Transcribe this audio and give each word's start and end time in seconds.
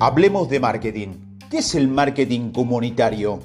Hablemos 0.00 0.48
de 0.48 0.60
marketing. 0.60 1.08
¿Qué 1.50 1.58
es 1.58 1.74
el 1.74 1.88
marketing 1.88 2.52
comunitario? 2.52 3.40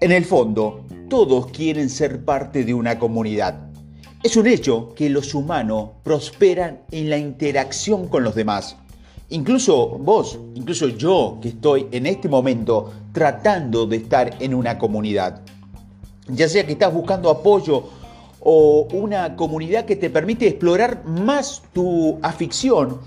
En 0.00 0.10
el 0.10 0.24
fondo, 0.24 0.86
todos 1.10 1.48
quieren 1.48 1.90
ser 1.90 2.24
parte 2.24 2.64
de 2.64 2.72
una 2.72 2.98
comunidad. 2.98 3.68
Es 4.22 4.38
un 4.38 4.46
hecho 4.46 4.94
que 4.94 5.10
los 5.10 5.34
humanos 5.34 5.90
prosperan 6.02 6.80
en 6.90 7.10
la 7.10 7.18
interacción 7.18 8.08
con 8.08 8.24
los 8.24 8.34
demás. 8.34 8.76
Incluso 9.28 9.88
vos, 9.98 10.38
incluso 10.54 10.88
yo 10.88 11.36
que 11.42 11.48
estoy 11.48 11.88
en 11.92 12.06
este 12.06 12.30
momento 12.30 12.94
tratando 13.12 13.86
de 13.86 13.98
estar 13.98 14.34
en 14.40 14.54
una 14.54 14.78
comunidad. 14.78 15.42
Ya 16.26 16.48
sea 16.48 16.64
que 16.64 16.72
estás 16.72 16.94
buscando 16.94 17.28
apoyo 17.28 17.84
o 18.40 18.88
una 18.94 19.36
comunidad 19.36 19.84
que 19.84 19.96
te 19.96 20.08
permite 20.08 20.48
explorar 20.48 21.04
más 21.04 21.62
tu 21.74 22.18
afición, 22.22 22.98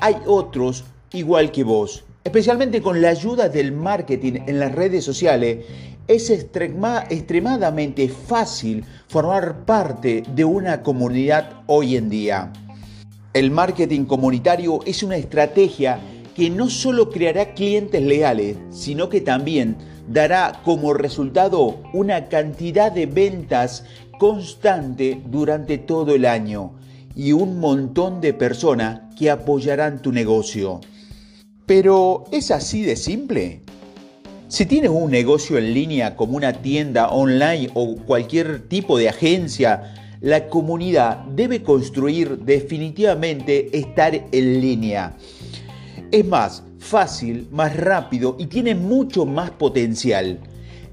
hay 0.00 0.16
otros 0.26 0.82
igual 1.12 1.52
que 1.52 1.62
vos 1.62 2.02
especialmente 2.26 2.82
con 2.82 3.00
la 3.00 3.10
ayuda 3.10 3.48
del 3.48 3.70
marketing 3.70 4.40
en 4.48 4.58
las 4.58 4.74
redes 4.74 5.04
sociales, 5.04 5.64
es 6.08 6.28
extremadamente 6.28 8.08
fácil 8.08 8.84
formar 9.06 9.64
parte 9.64 10.24
de 10.34 10.44
una 10.44 10.82
comunidad 10.82 11.62
hoy 11.66 11.94
en 11.94 12.10
día. 12.10 12.52
El 13.32 13.52
marketing 13.52 14.06
comunitario 14.06 14.80
es 14.86 15.04
una 15.04 15.16
estrategia 15.16 16.00
que 16.34 16.50
no 16.50 16.68
solo 16.68 17.10
creará 17.10 17.54
clientes 17.54 18.02
leales, 18.02 18.56
sino 18.70 19.08
que 19.08 19.20
también 19.20 19.76
dará 20.08 20.60
como 20.64 20.94
resultado 20.94 21.80
una 21.92 22.26
cantidad 22.28 22.90
de 22.90 23.06
ventas 23.06 23.84
constante 24.18 25.22
durante 25.26 25.78
todo 25.78 26.12
el 26.12 26.24
año 26.24 26.72
y 27.14 27.30
un 27.30 27.60
montón 27.60 28.20
de 28.20 28.34
personas 28.34 29.14
que 29.16 29.30
apoyarán 29.30 30.02
tu 30.02 30.10
negocio. 30.10 30.80
Pero 31.66 32.26
¿es 32.30 32.52
así 32.52 32.82
de 32.82 32.94
simple? 32.94 33.60
Si 34.46 34.66
tienes 34.66 34.90
un 34.90 35.10
negocio 35.10 35.58
en 35.58 35.74
línea 35.74 36.14
como 36.14 36.36
una 36.36 36.52
tienda 36.52 37.08
online 37.08 37.70
o 37.74 37.96
cualquier 37.96 38.68
tipo 38.68 38.96
de 38.96 39.08
agencia, 39.08 39.92
la 40.20 40.46
comunidad 40.46 41.24
debe 41.24 41.64
construir 41.64 42.38
definitivamente 42.38 43.76
estar 43.76 44.14
en 44.14 44.60
línea. 44.60 45.16
Es 46.12 46.24
más 46.24 46.62
fácil, 46.78 47.48
más 47.50 47.76
rápido 47.76 48.36
y 48.38 48.46
tiene 48.46 48.76
mucho 48.76 49.26
más 49.26 49.50
potencial. 49.50 50.38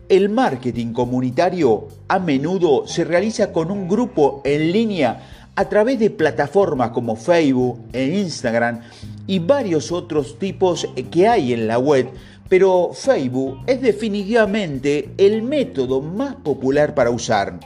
El 0.10 0.30
marketing 0.30 0.92
comunitario 0.92 1.88
a 2.08 2.18
menudo 2.18 2.88
se 2.88 3.04
realiza 3.04 3.54
con 3.54 3.70
un 3.70 3.88
grupo 3.88 4.42
en 4.44 4.72
línea 4.72 5.52
a 5.56 5.70
través 5.70 6.00
de 6.00 6.10
plataformas 6.10 6.90
como 6.90 7.16
Facebook 7.16 7.80
e 7.94 8.06
Instagram 8.06 8.82
y 9.28 9.40
varios 9.40 9.92
otros 9.92 10.38
tipos 10.38 10.88
que 11.12 11.28
hay 11.28 11.54
en 11.54 11.68
la 11.68 11.80
web, 11.80 12.10
pero 12.50 12.92
Facebook 12.94 13.60
es 13.68 13.82
definitivamente 13.82 15.10
el 15.18 15.44
método 15.44 16.02
más 16.02 16.36
popular 16.36 16.94
para 16.94 17.10
usar. 17.10 17.60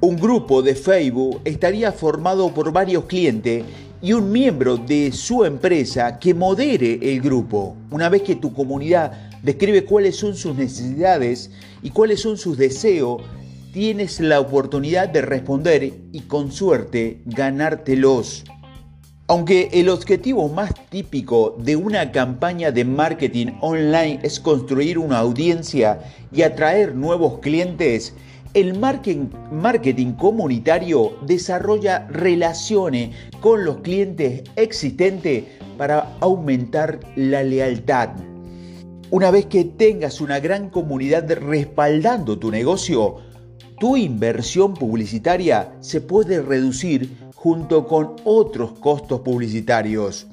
Un 0.00 0.16
grupo 0.16 0.62
de 0.62 0.74
Facebook 0.74 1.40
estaría 1.44 1.90
formado 1.92 2.52
por 2.52 2.72
varios 2.72 3.04
clientes 3.04 3.64
y 4.02 4.12
un 4.12 4.30
miembro 4.30 4.76
de 4.76 5.10
su 5.12 5.44
empresa 5.44 6.18
que 6.18 6.34
modere 6.34 6.98
el 7.02 7.20
grupo. 7.20 7.74
Una 7.90 8.08
vez 8.08 8.22
que 8.22 8.36
tu 8.36 8.52
comunidad 8.52 9.30
describe 9.42 9.84
cuáles 9.84 10.16
son 10.16 10.36
sus 10.36 10.54
necesidades 10.54 11.50
y 11.82 11.90
cuáles 11.90 12.20
son 12.20 12.36
sus 12.36 12.58
deseos, 12.58 13.22
tienes 13.72 14.20
la 14.20 14.40
oportunidad 14.40 15.08
de 15.08 15.22
responder 15.22 15.92
y 16.12 16.20
con 16.20 16.52
suerte 16.52 17.20
ganártelos. 17.24 18.44
Aunque 19.28 19.70
el 19.72 19.88
objetivo 19.88 20.48
más 20.48 20.72
típico 20.88 21.56
de 21.58 21.74
una 21.74 22.12
campaña 22.12 22.70
de 22.70 22.84
marketing 22.84 23.54
online 23.60 24.20
es 24.22 24.38
construir 24.38 24.98
una 24.98 25.18
audiencia 25.18 25.98
y 26.30 26.42
atraer 26.42 26.94
nuevos 26.94 27.40
clientes, 27.40 28.14
el 28.54 28.78
marketing, 28.78 30.12
comunitario 30.12 31.16
desarrolla 31.26 32.06
relaciones 32.06 33.16
con 33.40 33.64
los 33.64 33.78
clientes 33.78 34.44
existentes 34.54 35.42
para 35.76 36.16
aumentar 36.20 37.00
la 37.16 37.42
lealtad. 37.42 38.10
Una 39.10 39.32
vez 39.32 39.46
que 39.46 39.64
tengas 39.64 40.20
una 40.20 40.38
gran 40.38 40.70
comunidad 40.70 41.28
respaldando 41.32 42.38
tu 42.38 42.52
negocio, 42.52 43.16
tu 43.80 43.96
inversión 43.96 44.72
publicitaria 44.74 45.74
se 45.80 46.00
puede 46.00 46.40
reducir 46.40 47.25
junto 47.46 47.86
con 47.86 48.16
otros 48.24 48.72
costos 48.72 49.20
publicitarios. 49.20 50.26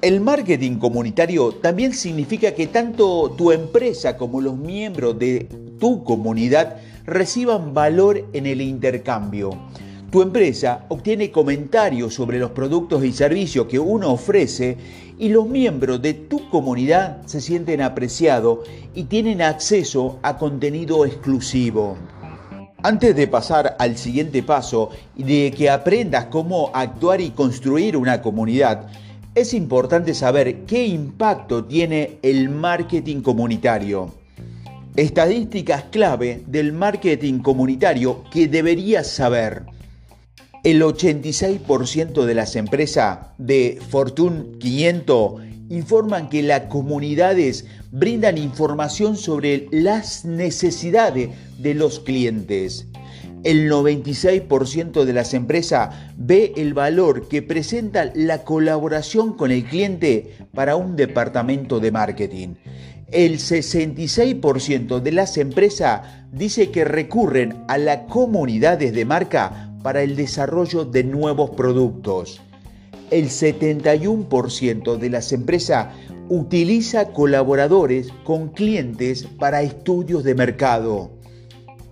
El 0.00 0.20
marketing 0.20 0.78
comunitario 0.78 1.50
también 1.50 1.92
significa 1.92 2.54
que 2.54 2.68
tanto 2.68 3.32
tu 3.36 3.50
empresa 3.50 4.16
como 4.16 4.40
los 4.40 4.56
miembros 4.56 5.18
de 5.18 5.48
tu 5.80 6.04
comunidad 6.04 6.76
reciban 7.06 7.74
valor 7.74 8.24
en 8.32 8.46
el 8.46 8.60
intercambio. 8.60 9.50
Tu 10.12 10.22
empresa 10.22 10.84
obtiene 10.90 11.32
comentarios 11.32 12.14
sobre 12.14 12.38
los 12.38 12.52
productos 12.52 13.04
y 13.04 13.10
servicios 13.12 13.66
que 13.66 13.80
uno 13.80 14.12
ofrece 14.12 14.76
y 15.18 15.28
los 15.28 15.48
miembros 15.48 16.00
de 16.02 16.14
tu 16.14 16.48
comunidad 16.50 17.26
se 17.26 17.40
sienten 17.40 17.80
apreciados 17.80 18.60
y 18.94 19.04
tienen 19.04 19.42
acceso 19.42 20.20
a 20.22 20.38
contenido 20.38 21.04
exclusivo. 21.04 21.96
Antes 22.84 23.14
de 23.14 23.28
pasar 23.28 23.76
al 23.78 23.96
siguiente 23.96 24.42
paso 24.42 24.90
y 25.16 25.22
de 25.22 25.52
que 25.56 25.70
aprendas 25.70 26.26
cómo 26.26 26.72
actuar 26.74 27.20
y 27.20 27.30
construir 27.30 27.96
una 27.96 28.20
comunidad, 28.20 28.88
es 29.36 29.54
importante 29.54 30.14
saber 30.14 30.64
qué 30.64 30.84
impacto 30.86 31.64
tiene 31.64 32.18
el 32.22 32.48
marketing 32.48 33.22
comunitario. 33.22 34.12
Estadísticas 34.96 35.84
clave 35.92 36.42
del 36.48 36.72
marketing 36.72 37.38
comunitario 37.38 38.24
que 38.32 38.48
deberías 38.48 39.06
saber. 39.06 39.62
El 40.64 40.82
86% 40.82 42.24
de 42.24 42.34
las 42.34 42.56
empresas 42.56 43.18
de 43.38 43.80
Fortune 43.90 44.58
500 44.58 45.51
informan 45.72 46.28
que 46.28 46.42
las 46.42 46.62
comunidades 46.62 47.64
brindan 47.90 48.36
información 48.36 49.16
sobre 49.16 49.68
las 49.70 50.26
necesidades 50.26 51.30
de 51.58 51.74
los 51.74 51.98
clientes. 52.00 52.86
El 53.42 53.70
96% 53.70 55.04
de 55.04 55.12
las 55.14 55.32
empresas 55.32 55.94
ve 56.16 56.52
el 56.56 56.74
valor 56.74 57.26
que 57.26 57.40
presenta 57.40 58.12
la 58.14 58.44
colaboración 58.44 59.32
con 59.32 59.50
el 59.50 59.64
cliente 59.64 60.36
para 60.54 60.76
un 60.76 60.94
departamento 60.94 61.80
de 61.80 61.90
marketing. 61.90 62.48
El 63.10 63.38
66% 63.38 65.00
de 65.00 65.12
las 65.12 65.38
empresas 65.38 66.02
dice 66.32 66.70
que 66.70 66.84
recurren 66.84 67.64
a 67.68 67.78
las 67.78 68.00
comunidades 68.10 68.92
de 68.92 69.04
marca 69.06 69.74
para 69.82 70.02
el 70.02 70.16
desarrollo 70.16 70.84
de 70.84 71.02
nuevos 71.02 71.50
productos 71.50 72.42
el 73.12 73.28
71% 73.28 74.96
de 74.96 75.10
las 75.10 75.32
empresas 75.32 75.88
utiliza 76.30 77.12
colaboradores 77.12 78.08
con 78.24 78.48
clientes 78.48 79.28
para 79.38 79.60
estudios 79.60 80.24
de 80.24 80.34
mercado. 80.34 81.10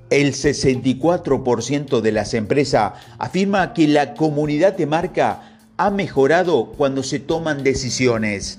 El 0.09 0.32
64% 0.32 2.00
de 2.00 2.12
las 2.12 2.32
empresas 2.32 2.94
afirma 3.19 3.75
que 3.75 3.86
la 3.86 4.14
comunidad 4.14 4.76
de 4.76 4.86
marca 4.86 5.59
ha 5.76 5.91
mejorado 5.91 6.72
cuando 6.72 7.03
se 7.03 7.19
toman 7.19 7.62
decisiones. 7.62 8.59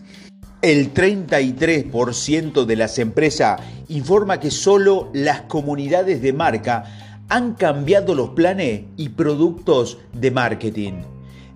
El 0.61 0.93
33% 0.93 2.65
de 2.65 2.75
las 2.75 2.99
empresas 2.99 3.59
informa 3.87 4.39
que 4.39 4.51
solo 4.51 5.09
las 5.13 5.41
comunidades 5.41 6.21
de 6.21 6.31
marca 6.31 6.83
han 7.27 7.55
cambiado 7.55 8.13
los 8.13 8.29
planes 8.29 8.83
y 8.97 9.09
productos 9.09 9.97
de 10.13 10.29
marketing. 10.29 11.01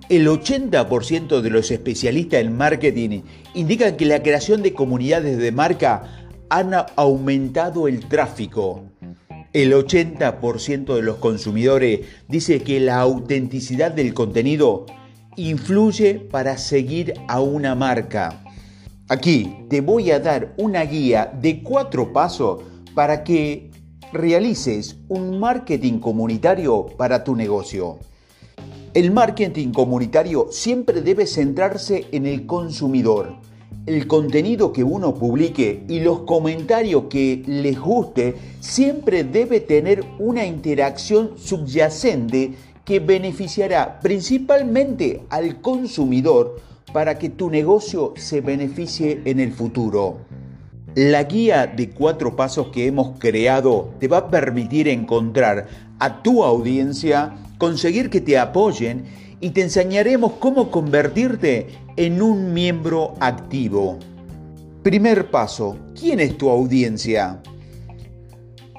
El 0.08 0.28
80% 0.28 1.42
de 1.42 1.50
los 1.50 1.72
especialistas 1.72 2.42
en 2.42 2.56
marketing 2.56 3.22
indican 3.56 3.98
que 3.98 4.06
la 4.06 4.22
creación 4.22 4.62
de 4.62 4.72
comunidades 4.72 5.40
de 5.40 5.52
marca 5.52 6.28
han 6.50 6.74
aumentado 6.96 7.88
el 7.88 8.06
tráfico. 8.08 8.84
El 9.52 9.74
80% 9.74 10.94
de 10.94 11.02
los 11.02 11.16
consumidores 11.16 12.02
dice 12.28 12.62
que 12.62 12.80
la 12.80 13.00
autenticidad 13.00 13.92
del 13.92 14.14
contenido 14.14 14.86
influye 15.38 16.20
para 16.20 16.60
seguir 16.60 17.16
a 17.28 17.42
una 17.42 17.74
marca. 17.74 18.44
Aquí 19.08 19.66
te 19.70 19.82
voy 19.82 20.12
a 20.12 20.20
dar 20.20 20.54
una 20.58 20.84
guía 20.84 21.32
de 21.42 21.64
cuatro 21.64 22.14
pasos 22.14 22.62
para 22.94 23.24
que 23.24 23.72
realices 24.14 24.98
un 25.08 25.40
marketing 25.40 25.98
comunitario 25.98 26.86
para 26.96 27.24
tu 27.24 27.36
negocio. 27.36 27.98
El 28.96 29.12
marketing 29.12 29.74
comunitario 29.74 30.48
siempre 30.52 31.02
debe 31.02 31.28
centrarse 31.28 32.06
en 32.14 32.26
el 32.26 32.46
consumidor. 32.46 33.36
El 33.86 34.08
contenido 34.08 34.72
que 34.72 34.86
uno 34.86 35.16
publique 35.16 35.84
y 35.90 36.00
los 36.00 36.20
comentarios 36.22 37.04
que 37.10 37.44
les 37.46 37.78
guste 37.78 38.36
siempre 38.62 39.26
debe 39.26 39.60
tener 39.60 40.06
una 40.18 40.46
interacción 40.46 41.32
subyacente 41.38 42.54
que 42.86 43.02
beneficiará 43.02 44.00
principalmente 44.00 45.24
al 45.30 45.60
consumidor 45.60 46.62
para 46.94 47.18
que 47.18 47.28
tu 47.28 47.50
negocio 47.50 48.14
se 48.16 48.40
beneficie 48.40 49.20
en 49.26 49.42
el 49.42 49.52
futuro. 49.52 50.20
La 50.96 51.24
guía 51.24 51.68
de 51.68 51.90
cuatro 51.90 52.38
pasos 52.38 52.68
que 52.68 52.88
hemos 52.88 53.20
creado 53.20 53.90
te 54.00 54.08
va 54.08 54.18
a 54.20 54.30
permitir 54.30 54.88
encontrar 54.88 55.68
a 56.00 56.24
tu 56.24 56.42
audiencia, 56.42 57.34
conseguir 57.58 58.10
que 58.10 58.22
te 58.22 58.38
apoyen 58.38 59.04
y 59.42 59.50
te 59.50 59.62
enseñaremos 59.62 60.34
cómo 60.40 60.72
convertirte 60.72 61.68
en 61.98 62.22
un 62.22 62.54
miembro 62.54 63.14
activo. 63.20 64.00
Primer 64.84 65.30
paso, 65.30 65.76
¿quién 66.00 66.22
es 66.22 66.38
tu 66.38 66.50
audiencia? 66.50 67.42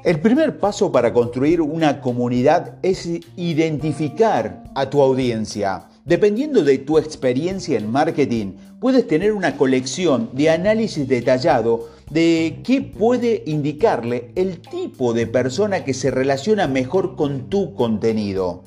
El 0.02 0.18
primer 0.18 0.58
paso 0.58 0.90
para 0.90 1.12
construir 1.12 1.60
una 1.60 2.00
comunidad 2.00 2.76
es 2.82 3.06
identificar 3.36 4.64
a 4.74 4.88
tu 4.88 5.02
audiencia. 5.02 5.88
Dependiendo 6.06 6.62
de 6.62 6.78
tu 6.78 6.96
experiencia 6.96 7.76
en 7.76 7.90
marketing, 7.90 8.54
puedes 8.80 9.06
tener 9.06 9.32
una 9.32 9.58
colección 9.58 10.30
de 10.32 10.48
análisis 10.48 11.06
detallado 11.06 11.95
de 12.10 12.60
qué 12.64 12.82
puede 12.82 13.42
indicarle 13.46 14.30
el 14.36 14.60
tipo 14.60 15.12
de 15.12 15.26
persona 15.26 15.84
que 15.84 15.94
se 15.94 16.10
relaciona 16.10 16.68
mejor 16.68 17.16
con 17.16 17.48
tu 17.50 17.74
contenido. 17.74 18.62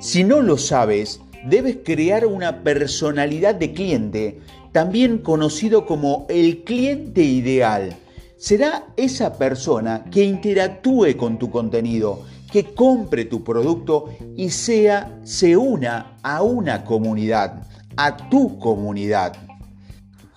Si 0.00 0.24
no 0.24 0.42
lo 0.42 0.58
sabes, 0.58 1.20
debes 1.46 1.78
crear 1.84 2.26
una 2.26 2.62
personalidad 2.62 3.54
de 3.54 3.72
cliente, 3.72 4.40
también 4.72 5.18
conocido 5.18 5.86
como 5.86 6.26
el 6.28 6.64
cliente 6.64 7.22
ideal. 7.22 7.96
Será 8.36 8.88
esa 8.96 9.38
persona 9.38 10.04
que 10.10 10.24
interactúe 10.24 11.16
con 11.16 11.38
tu 11.38 11.50
contenido, 11.50 12.22
que 12.50 12.74
compre 12.74 13.24
tu 13.24 13.44
producto 13.44 14.10
y 14.36 14.50
sea 14.50 15.18
se 15.22 15.56
una 15.56 16.18
a 16.22 16.42
una 16.42 16.84
comunidad, 16.84 17.62
a 17.96 18.28
tu 18.28 18.58
comunidad. 18.58 19.36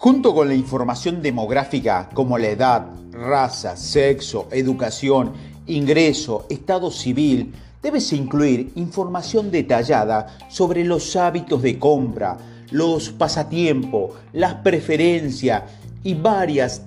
Junto 0.08 0.34
con 0.34 0.48
la 0.48 0.56
información 0.56 1.22
demográfica 1.22 2.08
como 2.14 2.38
la 2.38 2.48
edad, 2.48 2.88
raza, 3.12 3.76
sexo, 3.76 4.48
educación, 4.52 5.34
ingreso, 5.66 6.46
estado 6.50 6.92
civil, 6.92 7.54
debes 7.84 8.14
incluir 8.14 8.72
información 8.76 9.52
detallada 9.52 10.38
sobre 10.48 10.86
los 10.86 11.14
hábitos 11.18 11.62
de 11.62 11.78
compra, 11.78 12.38
los 12.72 13.10
pasatiempos, 13.10 14.12
las 14.32 14.54
preferencias 14.54 15.64
y 16.06 16.14
varias, 16.14 16.84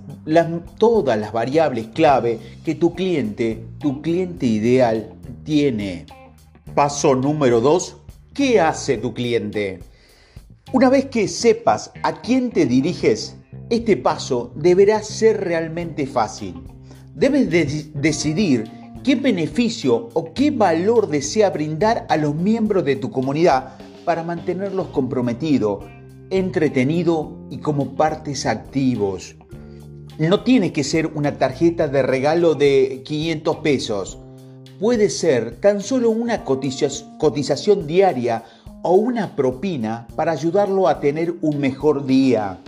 todas 0.79 1.21
las 1.21 1.31
variables 1.31 1.89
clave 1.89 2.39
que 2.65 2.75
tu 2.75 2.95
cliente, 2.95 3.63
tu 3.81 4.01
cliente 4.01 4.47
ideal, 4.47 5.13
tiene. 5.45 6.07
Paso 6.75 7.15
número 7.15 7.61
2. 7.61 7.97
¿Qué 8.33 8.61
hace 8.63 8.97
tu 8.97 9.13
cliente? 9.13 9.90
Una 10.73 10.89
vez 10.89 11.07
que 11.07 11.27
sepas 11.27 11.91
a 12.05 12.21
quién 12.21 12.51
te 12.51 12.65
diriges, 12.65 13.37
este 13.71 13.97
paso 13.97 14.53
deberá 14.55 15.03
ser 15.03 15.41
realmente 15.41 16.07
fácil. 16.07 16.63
Debes 17.15 17.51
decidir 17.95 18.71
qué 19.03 19.17
beneficio 19.17 20.11
o 20.15 20.33
qué 20.33 20.53
valor 20.53 21.09
desea 21.09 21.51
brindar 21.51 22.07
a 22.09 22.17
los 22.17 22.37
miembros 22.37 22.85
de 22.85 22.95
tu 22.95 23.11
comunidad 23.11 23.79
para 24.05 24.23
mantenerlos 24.23 24.89
comprometidos, 24.89 25.85
entretenidos 26.31 27.29
y 27.51 27.59
como 27.59 27.97
partes 27.97 28.47
activos. 28.47 29.35
No 30.19 30.45
tiene 30.45 30.73
que 30.73 30.85
ser 30.85 31.07
una 31.15 31.37
tarjeta 31.37 31.89
de 31.89 32.03
regalo 32.03 32.55
de 32.55 33.03
500 33.05 33.57
pesos. 33.57 34.19
Puede 34.81 35.11
ser 35.11 35.57
tan 35.57 35.83
solo 35.83 36.09
una 36.09 36.43
cotización 36.43 37.87
diaria 37.87 38.45
o 38.81 38.95
una 38.95 39.37
propina 39.37 40.09
para 40.17 40.33
ayudarlo 40.33 40.89
a 40.89 41.01
tener 41.01 41.35
un 41.43 41.59
mejor 41.59 42.07
día. 42.07 42.61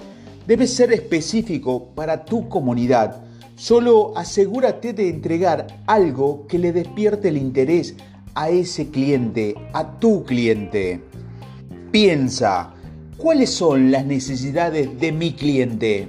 Debe 0.46 0.66
ser 0.66 0.92
específico 0.92 1.86
para 1.94 2.26
tu 2.26 2.50
comunidad. 2.50 3.22
Solo 3.54 4.12
asegúrate 4.14 4.92
de 4.92 5.08
entregar 5.08 5.66
algo 5.86 6.46
que 6.48 6.58
le 6.58 6.72
despierte 6.72 7.28
el 7.28 7.38
interés 7.38 7.94
a 8.34 8.50
ese 8.50 8.90
cliente, 8.90 9.54
a 9.72 9.98
tu 9.98 10.22
cliente. 10.24 11.00
Piensa, 11.92 12.74
¿cuáles 13.16 13.48
son 13.48 13.90
las 13.90 14.04
necesidades 14.04 15.00
de 15.00 15.12
mi 15.12 15.32
cliente? 15.32 16.08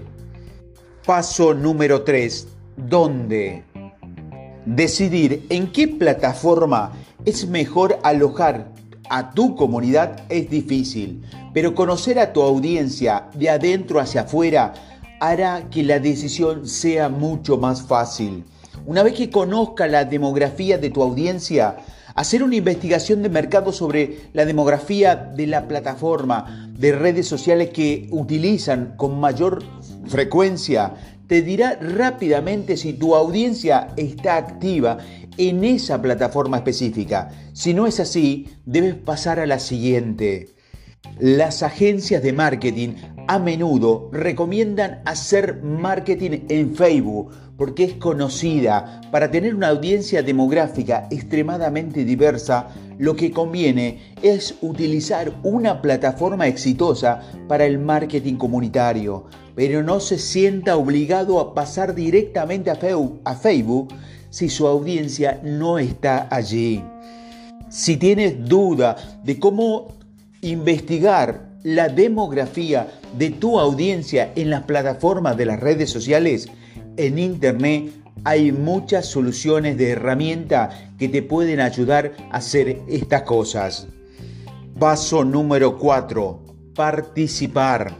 Paso 1.05 1.53
número 1.53 2.03
3. 2.03 2.47
¿Dónde? 2.75 3.63
Decidir 4.65 5.45
en 5.49 5.73
qué 5.73 5.89
plataforma 5.89 6.93
es 7.25 7.47
mejor 7.49 7.99
alojar 8.01 8.71
a 9.09 9.31
tu 9.31 9.57
comunidad 9.57 10.21
es 10.29 10.49
difícil, 10.49 11.21
pero 11.53 11.75
conocer 11.75 12.17
a 12.17 12.31
tu 12.31 12.41
audiencia 12.41 13.25
de 13.33 13.49
adentro 13.49 13.99
hacia 13.99 14.21
afuera 14.21 14.73
hará 15.19 15.69
que 15.69 15.83
la 15.83 15.99
decisión 15.99 16.65
sea 16.65 17.09
mucho 17.09 17.57
más 17.57 17.81
fácil. 17.81 18.45
Una 18.85 19.03
vez 19.03 19.15
que 19.15 19.29
conozca 19.29 19.85
la 19.87 20.05
demografía 20.05 20.77
de 20.77 20.89
tu 20.89 21.03
audiencia, 21.03 21.75
hacer 22.15 22.41
una 22.41 22.55
investigación 22.55 23.21
de 23.21 23.29
mercado 23.29 23.73
sobre 23.73 24.29
la 24.31 24.45
demografía 24.45 25.15
de 25.15 25.47
la 25.47 25.67
plataforma 25.67 26.69
de 26.77 26.93
redes 26.93 27.27
sociales 27.27 27.71
que 27.71 28.07
utilizan 28.11 28.93
con 28.95 29.19
mayor 29.19 29.61
frecuencia 30.07 30.93
te 31.27 31.41
dirá 31.41 31.77
rápidamente 31.79 32.77
si 32.77 32.93
tu 32.93 33.15
audiencia 33.15 33.89
está 33.97 34.37
activa 34.37 34.97
en 35.37 35.63
esa 35.63 36.01
plataforma 36.01 36.57
específica. 36.57 37.29
Si 37.53 37.73
no 37.73 37.87
es 37.87 37.99
así, 37.99 38.49
debes 38.65 38.95
pasar 38.95 39.39
a 39.39 39.45
la 39.45 39.59
siguiente. 39.59 40.49
Las 41.19 41.63
agencias 41.63 42.23
de 42.23 42.33
marketing 42.33 42.95
a 43.27 43.39
menudo 43.39 44.09
recomiendan 44.11 45.01
hacer 45.05 45.61
marketing 45.63 46.45
en 46.49 46.75
Facebook 46.75 47.31
porque 47.57 47.83
es 47.83 47.93
conocida. 47.93 49.01
Para 49.11 49.31
tener 49.31 49.55
una 49.55 49.69
audiencia 49.69 50.21
demográfica 50.23 51.07
extremadamente 51.11 52.03
diversa, 52.03 52.67
lo 52.97 53.15
que 53.15 53.31
conviene 53.31 54.13
es 54.21 54.55
utilizar 54.61 55.31
una 55.43 55.81
plataforma 55.81 56.47
exitosa 56.47 57.21
para 57.47 57.65
el 57.65 57.79
marketing 57.79 58.35
comunitario, 58.35 59.25
pero 59.55 59.83
no 59.83 59.99
se 59.99 60.17
sienta 60.17 60.75
obligado 60.77 61.39
a 61.39 61.53
pasar 61.53 61.95
directamente 61.95 62.71
a 62.71 63.35
Facebook 63.35 63.93
si 64.29 64.49
su 64.49 64.67
audiencia 64.67 65.39
no 65.43 65.77
está 65.77 66.27
allí. 66.31 66.83
Si 67.69 67.97
tienes 67.97 68.45
duda 68.45 68.95
de 69.23 69.39
cómo 69.39 69.93
investigar 70.41 71.52
la 71.63 71.89
demografía 71.89 72.99
de 73.17 73.29
tu 73.29 73.59
audiencia 73.59 74.31
en 74.35 74.49
las 74.49 74.63
plataformas 74.63 75.37
de 75.37 75.45
las 75.45 75.59
redes 75.59 75.89
sociales, 75.89 76.47
en 76.97 77.17
Internet 77.17 77.91
hay 78.25 78.51
muchas 78.51 79.05
soluciones 79.05 79.77
de 79.77 79.91
herramienta 79.91 80.69
que 80.97 81.09
te 81.09 81.23
pueden 81.23 81.59
ayudar 81.59 82.13
a 82.31 82.37
hacer 82.37 82.81
estas 82.87 83.23
cosas. 83.23 83.87
Paso 84.79 85.23
número 85.23 85.77
4. 85.77 86.43
Participar. 86.75 87.95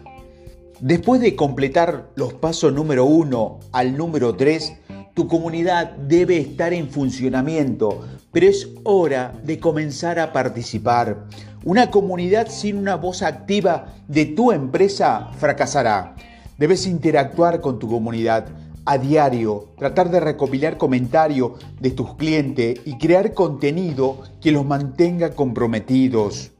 Después 0.80 1.22
de 1.22 1.36
completar 1.36 2.12
los 2.16 2.34
pasos 2.34 2.74
número 2.74 3.06
1 3.06 3.60
al 3.72 3.98
número 3.98 4.36
3, 4.36 4.74
tu 5.14 5.28
comunidad 5.28 5.92
debe 5.92 6.38
estar 6.38 6.74
en 6.74 6.90
funcionamiento, 6.90 8.02
pero 8.32 8.48
es 8.48 8.68
hora 8.84 9.34
de 9.44 9.60
comenzar 9.60 10.20
a 10.20 10.34
participar. 10.34 11.28
Una 11.66 11.90
comunidad 11.92 12.50
sin 12.50 12.78
una 12.78 12.96
voz 12.96 13.22
activa 13.22 13.94
de 14.10 14.26
tu 14.26 14.52
empresa 14.52 15.30
fracasará. 15.38 16.14
Debes 16.58 16.86
interactuar 16.88 17.62
con 17.62 17.80
tu 17.80 17.88
comunidad 17.88 18.48
a 18.84 18.98
diario, 18.98 19.70
tratar 19.78 20.12
de 20.12 20.20
recopilar 20.20 20.78
comentarios 20.78 21.54
de 21.80 21.92
tus 21.92 22.16
clientes 22.16 22.82
y 22.84 22.98
crear 22.98 23.34
contenido 23.34 24.24
que 24.42 24.52
los 24.52 24.66
mantenga 24.66 25.32
comprometidos. 25.32 26.52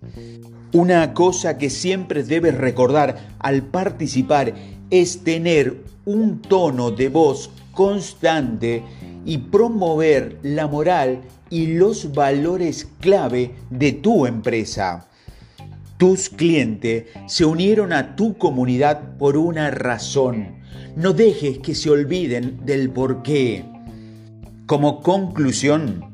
Una 0.72 1.14
cosa 1.14 1.58
que 1.58 1.70
siempre 1.70 2.24
debes 2.24 2.58
recordar 2.58 3.28
al 3.40 3.64
participar 3.64 4.54
es 4.90 5.26
tener 5.26 5.84
un 6.06 6.42
tono 6.42 6.92
de 6.92 7.10
voz 7.10 7.52
constante 7.74 8.84
y 9.26 9.38
promover 9.38 10.38
la 10.44 10.68
moral 10.68 11.22
y 11.50 11.68
los 11.68 12.14
valores 12.14 12.88
clave 13.00 13.56
de 13.70 13.92
tu 13.92 14.26
empresa. 14.26 15.08
Tus 15.98 16.30
clientes 16.30 17.06
se 17.28 17.46
unieron 17.46 17.94
a 17.94 18.16
tu 18.16 18.38
comunidad 18.38 19.18
por 19.18 19.38
una 19.38 19.72
razón. 19.72 20.56
No 20.96 21.14
dejes 21.14 21.60
que 21.60 21.76
se 21.76 21.90
olviden 21.90 22.66
del 22.66 22.90
por 22.90 23.24
qué. 23.24 23.66
Como 24.66 25.02
conclusión, 25.02 26.06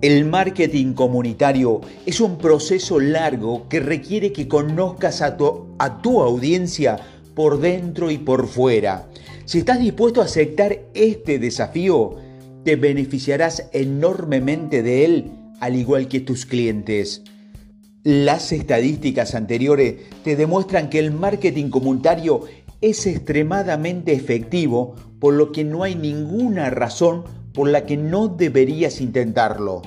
el 0.00 0.24
marketing 0.24 0.94
comunitario 0.94 1.80
es 2.06 2.20
un 2.20 2.38
proceso 2.38 3.00
largo 3.00 3.68
que 3.68 3.80
requiere 3.80 4.32
que 4.32 4.48
conozcas 4.48 5.22
a 5.22 5.36
tu, 5.36 5.74
a 5.78 6.02
tu 6.02 6.20
audiencia 6.20 6.98
por 7.34 7.60
dentro 7.60 8.10
y 8.10 8.18
por 8.18 8.46
fuera. 8.46 9.06
Si 9.44 9.58
estás 9.58 9.78
dispuesto 9.78 10.22
a 10.22 10.24
aceptar 10.24 10.78
este 10.94 11.38
desafío, 11.38 12.16
te 12.64 12.76
beneficiarás 12.76 13.68
enormemente 13.72 14.82
de 14.82 15.04
él, 15.04 15.32
al 15.60 15.76
igual 15.76 16.08
que 16.08 16.20
tus 16.20 16.46
clientes. 16.46 17.22
Las 18.02 18.52
estadísticas 18.52 19.34
anteriores 19.34 19.96
te 20.24 20.36
demuestran 20.36 20.90
que 20.90 20.98
el 20.98 21.12
marketing 21.12 21.70
comunitario 21.70 22.42
es 22.80 23.06
extremadamente 23.06 24.12
efectivo, 24.12 24.94
por 25.20 25.34
lo 25.34 25.52
que 25.52 25.64
no 25.64 25.84
hay 25.84 25.94
ninguna 25.94 26.68
razón 26.68 27.24
por 27.54 27.68
la 27.68 27.86
que 27.86 27.96
no 27.96 28.28
deberías 28.28 29.00
intentarlo. 29.00 29.80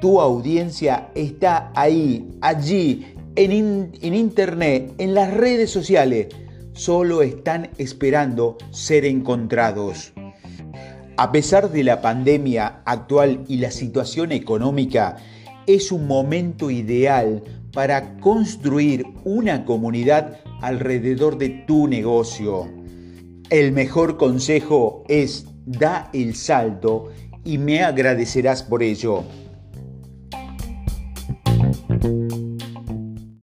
Tu 0.00 0.20
audiencia 0.20 1.08
está 1.14 1.72
ahí, 1.74 2.28
allí, 2.40 3.06
en, 3.34 3.90
en 4.00 4.14
internet, 4.14 4.92
en 4.98 5.14
las 5.14 5.32
redes 5.34 5.70
sociales. 5.70 6.28
Solo 6.72 7.22
están 7.22 7.70
esperando 7.78 8.58
ser 8.70 9.06
encontrados. 9.06 10.12
A 11.18 11.32
pesar 11.32 11.70
de 11.70 11.82
la 11.82 12.02
pandemia 12.02 12.82
actual 12.84 13.44
y 13.48 13.56
la 13.56 13.70
situación 13.70 14.32
económica, 14.32 15.16
es 15.66 15.90
un 15.90 16.06
momento 16.06 16.70
ideal 16.70 17.42
para 17.72 18.18
construir 18.18 19.06
una 19.24 19.64
comunidad 19.64 20.40
alrededor 20.60 21.38
de 21.38 21.48
tu 21.66 21.88
negocio. 21.88 22.70
El 23.48 23.72
mejor 23.72 24.18
consejo 24.18 25.04
es 25.08 25.46
da 25.64 26.10
el 26.12 26.34
salto 26.34 27.10
y 27.44 27.56
me 27.56 27.82
agradecerás 27.82 28.62
por 28.62 28.82
ello. 28.82 29.24